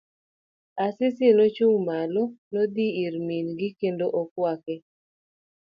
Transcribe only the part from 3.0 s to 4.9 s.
ir min gi kendo okwake.